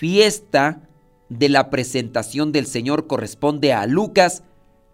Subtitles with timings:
[0.00, 0.88] fiesta
[1.28, 4.42] de la presentación del Señor corresponde a Lucas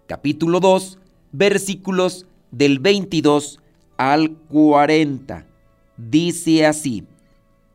[0.09, 0.99] capítulo 2
[1.31, 3.61] versículos del 22
[3.99, 5.47] al 40.
[5.97, 7.05] Dice así,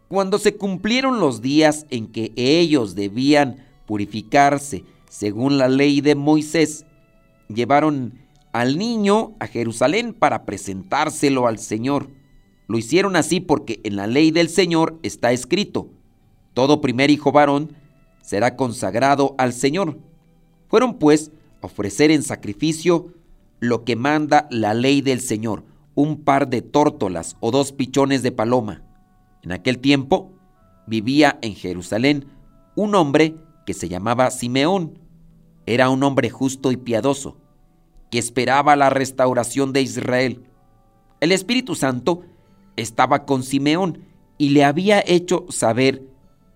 [0.10, 6.86] cuando se cumplieron los días en que ellos debían purificarse según la ley de Moisés,
[7.48, 8.20] llevaron
[8.52, 12.10] al niño a Jerusalén para presentárselo al Señor.
[12.68, 15.92] Lo hicieron así porque en la ley del Señor está escrito,
[16.54, 17.76] todo primer hijo varón
[18.22, 20.00] será consagrado al Señor.
[20.68, 23.14] Fueron pues a ofrecer en sacrificio
[23.60, 25.64] lo que manda la ley del Señor,
[25.96, 28.82] un par de tórtolas o dos pichones de paloma.
[29.44, 30.32] En aquel tiempo
[30.88, 32.26] vivía en Jerusalén
[32.76, 35.00] un hombre que se llamaba Simeón.
[35.66, 37.38] Era un hombre justo y piadoso
[38.10, 40.44] que esperaba la restauración de Israel.
[41.22, 42.24] El Espíritu Santo
[42.76, 44.00] estaba con Simeón
[44.38, 46.11] y le había hecho saber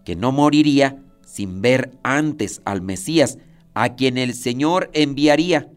[0.05, 3.39] que no moriría sin ver antes al Mesías,
[3.73, 5.69] a quien el Señor enviaría.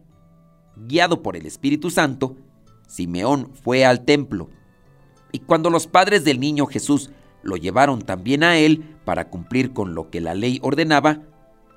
[0.77, 2.37] Guiado por el Espíritu Santo,
[2.87, 4.49] Simeón fue al templo.
[5.33, 7.11] Y cuando los padres del niño Jesús
[7.43, 11.21] lo llevaron también a él para cumplir con lo que la ley ordenaba,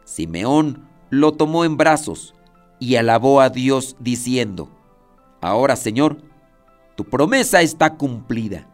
[0.04, 2.34] Simeón lo tomó en brazos
[2.78, 4.70] y alabó a Dios diciendo,
[5.40, 6.18] Ahora Señor,
[6.96, 8.68] tu promesa está cumplida.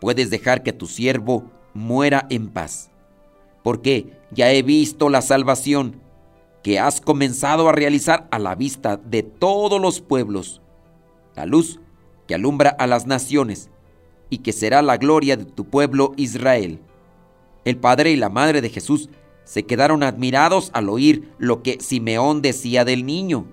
[0.00, 2.89] Puedes dejar que tu siervo muera en paz,
[3.62, 6.00] porque ya he visto la salvación
[6.62, 10.60] que has comenzado a realizar a la vista de todos los pueblos,
[11.34, 11.80] la luz
[12.26, 13.70] que alumbra a las naciones
[14.28, 16.80] y que será la gloria de tu pueblo Israel.
[17.64, 19.10] El padre y la madre de Jesús
[19.44, 23.46] se quedaron admirados al oír lo que Simeón decía del niño.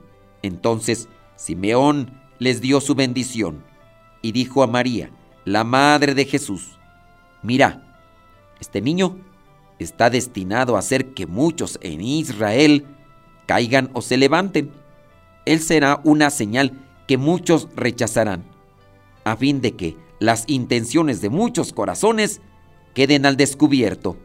[0.44, 3.64] Entonces Simeón les dio su bendición
[4.22, 5.10] y dijo a María,
[5.46, 6.78] la madre de Jesús,
[7.42, 7.84] mira,
[8.60, 9.18] este niño
[9.80, 12.86] está destinado a hacer que muchos en Israel
[13.46, 14.72] caigan o se levanten.
[15.46, 16.74] Él será una señal
[17.08, 18.44] que muchos rechazarán,
[19.24, 22.42] a fin de que las intenciones de muchos corazones
[22.94, 24.18] queden al descubierto.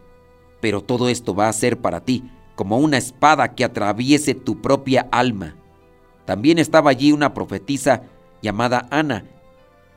[0.60, 2.24] Pero todo esto va a ser para ti
[2.54, 5.56] como una espada que atraviese tu propia alma.
[6.24, 8.02] También estaba allí una profetisa
[8.42, 9.24] llamada Ana,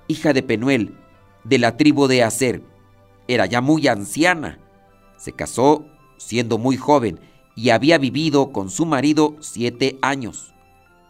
[0.07, 0.97] hija de Penuel,
[1.43, 2.61] de la tribu de Aser.
[3.27, 4.59] Era ya muy anciana.
[5.25, 5.87] Se casó
[6.17, 7.19] siendo muy joven
[7.55, 10.53] y había vivido con su marido siete años.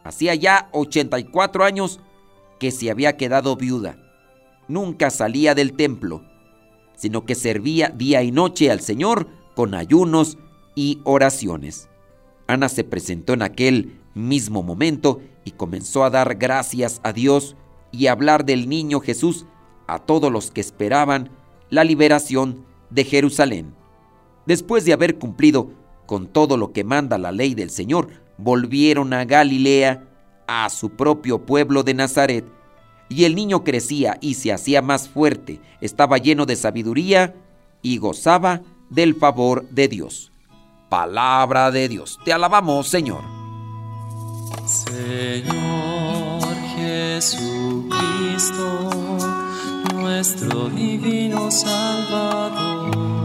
[0.05, 1.99] Hacía ya 84 años
[2.57, 3.97] que se había quedado viuda.
[4.69, 6.23] Nunca salía del templo,
[6.95, 10.37] sino que servía día y noche al Señor con ayunos
[10.75, 11.89] y oraciones.
[12.47, 17.57] Ana se presentó en aquel mismo momento y comenzó a dar gracias a Dios
[17.91, 19.45] y a hablar del niño Jesús
[19.87, 21.31] a todos los que esperaban
[21.69, 23.75] la liberación de Jerusalén.
[24.45, 25.72] Después de haber cumplido
[26.06, 30.03] con todo lo que manda la ley del Señor, volvieron a Galilea,
[30.47, 32.45] a su propio pueblo de Nazaret,
[33.09, 37.35] y el niño crecía y se hacía más fuerte, estaba lleno de sabiduría
[37.81, 40.31] y gozaba del favor de Dios.
[40.89, 42.19] Palabra de Dios.
[42.23, 43.22] Te alabamos, Señor.
[44.66, 45.45] Señor
[46.75, 47.89] Jesucristo,
[49.94, 53.24] nuestro divino Salvador.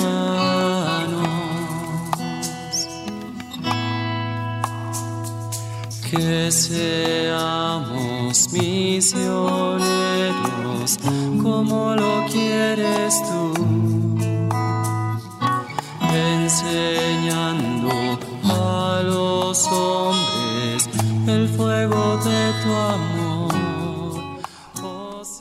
[6.11, 9.79] Que seamos misioneros
[11.41, 13.53] como lo quieres tú
[16.13, 20.89] enseñando a los hombres
[21.29, 23.53] el fuego de tu amor.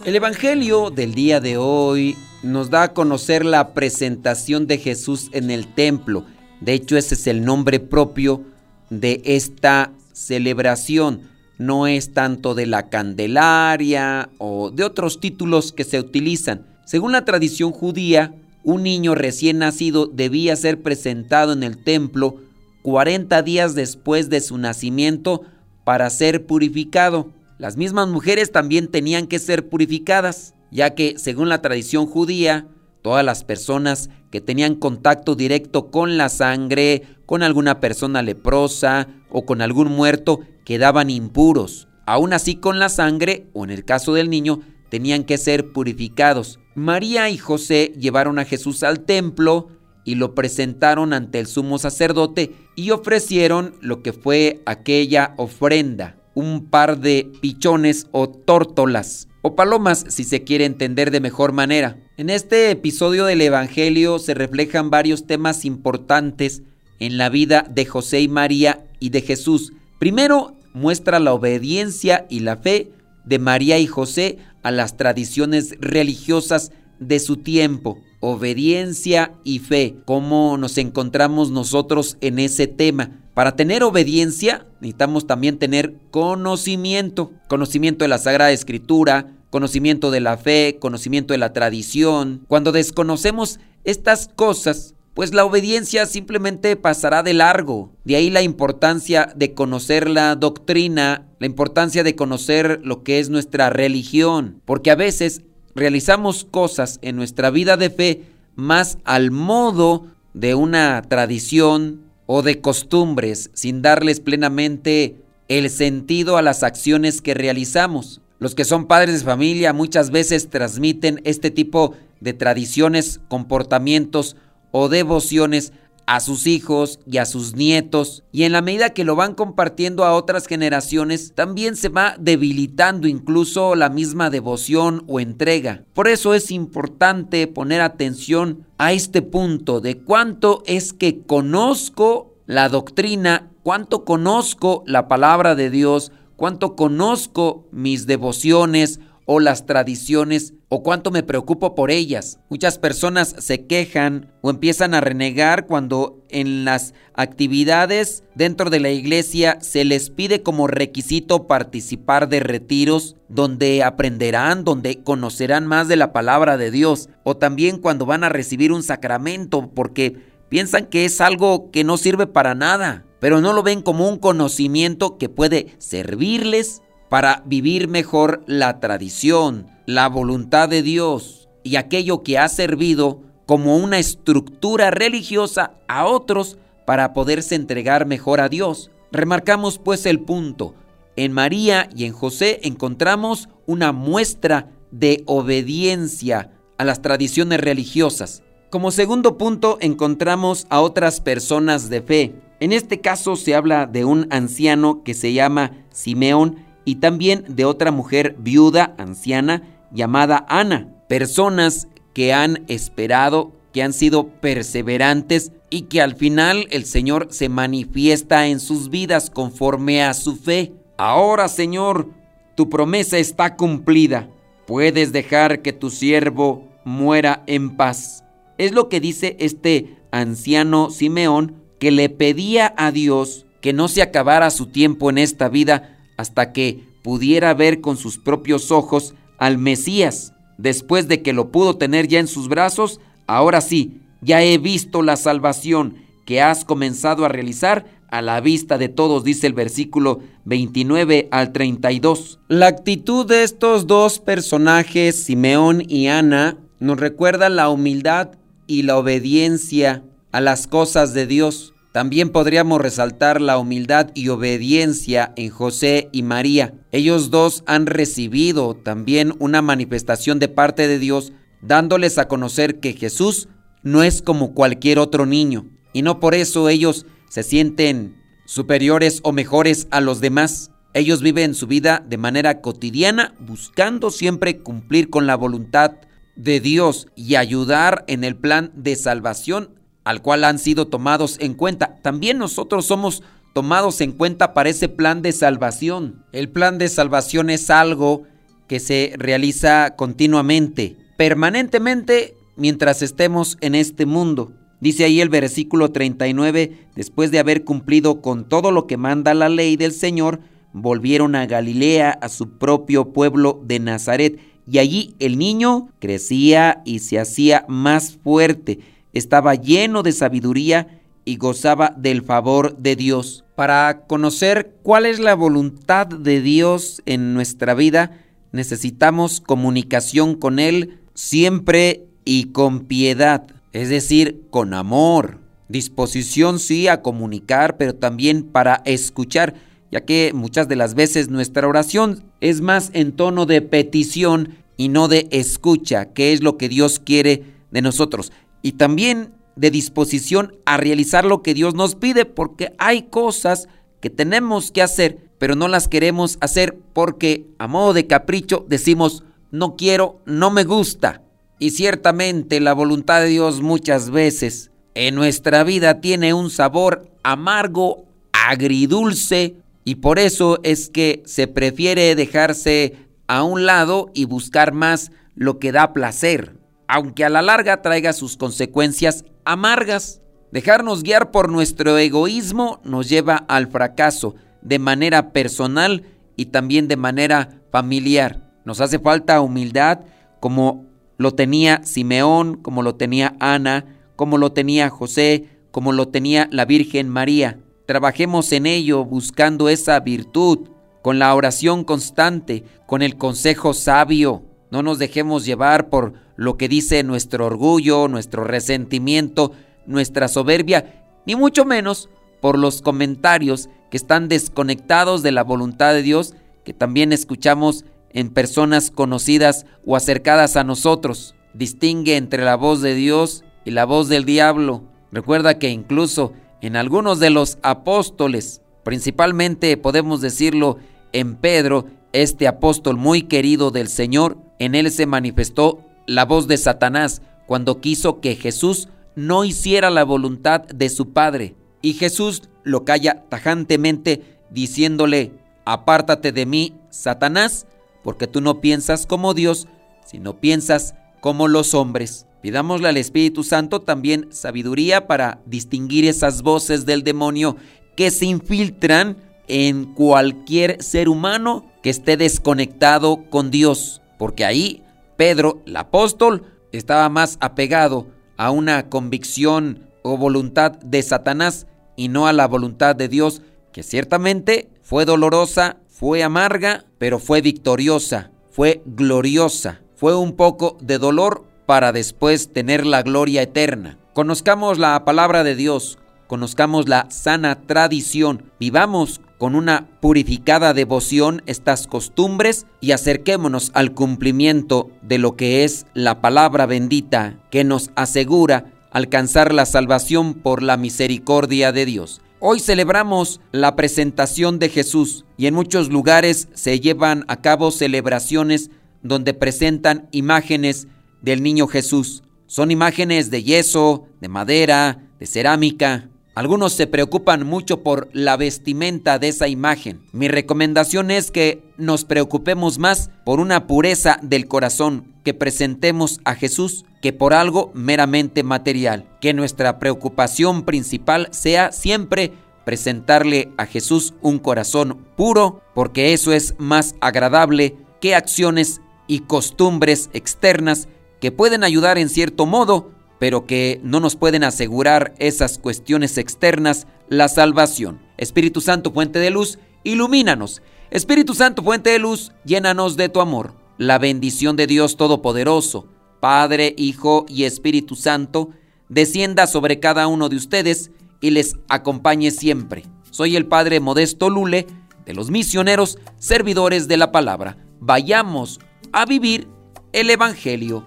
[0.04, 5.50] El Evangelio del día de hoy nos da a conocer la presentación de Jesús en
[5.50, 6.24] el templo.
[6.60, 8.42] De hecho, ese es el nombre propio
[8.88, 11.22] de esta celebración.
[11.58, 16.66] No es tanto de la Candelaria o de otros títulos que se utilizan.
[16.86, 18.34] Según la tradición judía,
[18.64, 22.36] un niño recién nacido debía ser presentado en el templo
[22.82, 25.42] 40 días después de su nacimiento
[25.84, 27.30] para ser purificado.
[27.58, 32.66] Las mismas mujeres también tenían que ser purificadas, ya que según la tradición judía,
[33.02, 39.46] todas las personas que tenían contacto directo con la sangre, con alguna persona leprosa o
[39.46, 41.86] con algún muerto, quedaban impuros.
[42.04, 46.58] Aún así con la sangre, o en el caso del niño, tenían que ser purificados.
[46.74, 49.68] María y José llevaron a Jesús al templo
[50.04, 56.66] y lo presentaron ante el sumo sacerdote y ofrecieron lo que fue aquella ofrenda, un
[56.66, 61.96] par de pichones o tórtolas, o palomas si se quiere entender de mejor manera.
[62.16, 66.64] En este episodio del Evangelio se reflejan varios temas importantes
[67.00, 69.72] en la vida de José y María y de Jesús.
[69.98, 72.92] Primero, muestra la obediencia y la fe
[73.24, 76.70] de María y José a las tradiciones religiosas
[77.00, 79.96] de su tiempo obediencia y fe.
[80.04, 83.10] ¿Cómo nos encontramos nosotros en ese tema?
[83.34, 90.36] Para tener obediencia necesitamos también tener conocimiento, conocimiento de la Sagrada Escritura, conocimiento de la
[90.36, 92.44] fe, conocimiento de la tradición.
[92.46, 97.92] Cuando desconocemos estas cosas, pues la obediencia simplemente pasará de largo.
[98.04, 103.28] De ahí la importancia de conocer la doctrina, la importancia de conocer lo que es
[103.28, 105.42] nuestra religión, porque a veces
[105.74, 108.22] realizamos cosas en nuestra vida de fe
[108.54, 115.16] más al modo de una tradición o de costumbres, sin darles plenamente
[115.48, 118.20] el sentido a las acciones que realizamos.
[118.38, 124.36] Los que son padres de familia muchas veces transmiten este tipo de tradiciones, comportamientos
[124.70, 125.72] o devociones
[126.10, 130.04] a sus hijos y a sus nietos, y en la medida que lo van compartiendo
[130.04, 135.84] a otras generaciones, también se va debilitando incluso la misma devoción o entrega.
[135.94, 142.68] Por eso es importante poner atención a este punto de cuánto es que conozco la
[142.68, 148.98] doctrina, cuánto conozco la palabra de Dios, cuánto conozco mis devociones
[149.32, 152.40] o las tradiciones o cuánto me preocupo por ellas.
[152.48, 158.90] Muchas personas se quejan o empiezan a renegar cuando en las actividades dentro de la
[158.90, 165.94] iglesia se les pide como requisito participar de retiros donde aprenderán, donde conocerán más de
[165.94, 170.16] la palabra de Dios o también cuando van a recibir un sacramento porque
[170.48, 174.18] piensan que es algo que no sirve para nada, pero no lo ven como un
[174.18, 182.22] conocimiento que puede servirles para vivir mejor la tradición, la voluntad de Dios y aquello
[182.22, 188.90] que ha servido como una estructura religiosa a otros para poderse entregar mejor a Dios.
[189.10, 190.74] Remarcamos pues el punto.
[191.16, 198.44] En María y en José encontramos una muestra de obediencia a las tradiciones religiosas.
[198.70, 202.34] Como segundo punto encontramos a otras personas de fe.
[202.60, 207.64] En este caso se habla de un anciano que se llama Simeón y también de
[207.64, 210.88] otra mujer viuda, anciana, llamada Ana.
[211.08, 217.48] Personas que han esperado, que han sido perseverantes y que al final el Señor se
[217.48, 220.72] manifiesta en sus vidas conforme a su fe.
[220.96, 222.08] Ahora, Señor,
[222.56, 224.28] tu promesa está cumplida.
[224.66, 228.24] Puedes dejar que tu siervo muera en paz.
[228.58, 234.02] Es lo que dice este anciano Simeón que le pedía a Dios que no se
[234.02, 239.56] acabara su tiempo en esta vida hasta que pudiera ver con sus propios ojos al
[239.58, 240.34] Mesías.
[240.58, 245.00] Después de que lo pudo tener ya en sus brazos, ahora sí, ya he visto
[245.02, 245.96] la salvación
[246.26, 251.52] que has comenzado a realizar a la vista de todos, dice el versículo 29 al
[251.52, 252.40] 32.
[252.48, 258.32] La actitud de estos dos personajes, Simeón y Ana, nos recuerda la humildad
[258.66, 261.72] y la obediencia a las cosas de Dios.
[261.92, 266.74] También podríamos resaltar la humildad y obediencia en José y María.
[266.92, 271.32] Ellos dos han recibido también una manifestación de parte de Dios
[271.62, 273.48] dándoles a conocer que Jesús
[273.82, 279.32] no es como cualquier otro niño y no por eso ellos se sienten superiores o
[279.32, 280.70] mejores a los demás.
[280.94, 285.92] Ellos viven su vida de manera cotidiana buscando siempre cumplir con la voluntad
[286.36, 289.79] de Dios y ayudar en el plan de salvación
[290.10, 291.96] al cual han sido tomados en cuenta.
[292.02, 293.22] También nosotros somos
[293.54, 296.24] tomados en cuenta para ese plan de salvación.
[296.32, 298.24] El plan de salvación es algo
[298.66, 304.52] que se realiza continuamente, permanentemente, mientras estemos en este mundo.
[304.80, 309.48] Dice ahí el versículo 39, después de haber cumplido con todo lo que manda la
[309.48, 310.40] ley del Señor,
[310.72, 317.00] volvieron a Galilea, a su propio pueblo de Nazaret, y allí el niño crecía y
[317.00, 318.78] se hacía más fuerte,
[319.12, 323.44] estaba lleno de sabiduría y gozaba del favor de Dios.
[323.54, 328.18] Para conocer cuál es la voluntad de Dios en nuestra vida,
[328.52, 335.38] necesitamos comunicación con Él siempre y con piedad, es decir, con amor,
[335.68, 339.54] disposición sí a comunicar, pero también para escuchar,
[339.90, 344.88] ya que muchas de las veces nuestra oración es más en tono de petición y
[344.88, 348.32] no de escucha, que es lo que Dios quiere de nosotros.
[348.62, 353.68] Y también de disposición a realizar lo que Dios nos pide, porque hay cosas
[354.00, 359.24] que tenemos que hacer, pero no las queremos hacer porque a modo de capricho decimos,
[359.50, 361.22] no quiero, no me gusta.
[361.58, 368.04] Y ciertamente la voluntad de Dios muchas veces en nuestra vida tiene un sabor amargo,
[368.32, 372.94] agridulce, y por eso es que se prefiere dejarse
[373.26, 376.56] a un lado y buscar más lo que da placer,
[376.90, 380.20] aunque a la larga traiga sus consecuencias amargas.
[380.50, 386.02] Dejarnos guiar por nuestro egoísmo nos lleva al fracaso de manera personal
[386.34, 388.50] y también de manera familiar.
[388.64, 390.00] Nos hace falta humildad
[390.40, 390.84] como
[391.16, 393.84] lo tenía Simeón, como lo tenía Ana,
[394.16, 397.60] como lo tenía José, como lo tenía la Virgen María.
[397.86, 400.70] Trabajemos en ello buscando esa virtud,
[401.02, 404.49] con la oración constante, con el consejo sabio.
[404.70, 409.52] No nos dejemos llevar por lo que dice nuestro orgullo, nuestro resentimiento,
[409.86, 412.08] nuestra soberbia, ni mucho menos
[412.40, 416.34] por los comentarios que están desconectados de la voluntad de Dios
[416.64, 421.34] que también escuchamos en personas conocidas o acercadas a nosotros.
[421.54, 424.84] Distingue entre la voz de Dios y la voz del diablo.
[425.12, 430.78] Recuerda que incluso en algunos de los apóstoles, principalmente podemos decirlo
[431.12, 436.56] en Pedro, este apóstol muy querido del Señor, en él se manifestó la voz de
[436.56, 441.54] Satanás cuando quiso que Jesús no hiciera la voluntad de su Padre.
[441.82, 445.32] Y Jesús lo calla tajantemente diciéndole,
[445.64, 447.66] apártate de mí, Satanás,
[448.02, 449.68] porque tú no piensas como Dios,
[450.04, 452.26] sino piensas como los hombres.
[452.42, 457.56] Pidámosle al Espíritu Santo también sabiduría para distinguir esas voces del demonio
[457.96, 459.16] que se infiltran
[459.50, 464.84] en cualquier ser humano que esté desconectado con Dios, porque ahí
[465.16, 471.66] Pedro, el apóstol, estaba más apegado a una convicción o voluntad de Satanás
[471.96, 473.42] y no a la voluntad de Dios,
[473.72, 480.98] que ciertamente fue dolorosa, fue amarga, pero fue victoriosa, fue gloriosa, fue un poco de
[480.98, 483.98] dolor para después tener la gloria eterna.
[484.14, 491.86] Conozcamos la palabra de Dios, conozcamos la sana tradición, vivamos con una purificada devoción estas
[491.86, 498.70] costumbres y acerquémonos al cumplimiento de lo que es la palabra bendita que nos asegura
[498.90, 502.20] alcanzar la salvación por la misericordia de Dios.
[502.38, 508.70] Hoy celebramos la presentación de Jesús y en muchos lugares se llevan a cabo celebraciones
[509.02, 510.86] donde presentan imágenes
[511.22, 512.24] del niño Jesús.
[512.46, 519.18] Son imágenes de yeso, de madera, de cerámica, algunos se preocupan mucho por la vestimenta
[519.18, 520.00] de esa imagen.
[520.12, 526.34] Mi recomendación es que nos preocupemos más por una pureza del corazón, que presentemos a
[526.34, 529.04] Jesús que por algo meramente material.
[529.20, 532.32] Que nuestra preocupación principal sea siempre
[532.64, 540.08] presentarle a Jesús un corazón puro, porque eso es más agradable que acciones y costumbres
[540.14, 540.88] externas
[541.20, 546.88] que pueden ayudar en cierto modo, pero que no nos pueden asegurar esas cuestiones externas
[547.08, 548.00] la salvación.
[548.16, 550.62] Espíritu Santo, fuente de luz, ilumínanos.
[550.90, 553.54] Espíritu Santo, fuente de luz, llénanos de tu amor.
[553.76, 555.86] La bendición de Dios Todopoderoso,
[556.18, 558.50] Padre, Hijo y Espíritu Santo,
[558.88, 562.84] descienda sobre cada uno de ustedes y les acompañe siempre.
[563.10, 564.66] Soy el Padre Modesto Lule,
[565.04, 567.58] de los misioneros, servidores de la palabra.
[567.80, 568.60] Vayamos
[568.92, 569.46] a vivir
[569.92, 570.86] el Evangelio.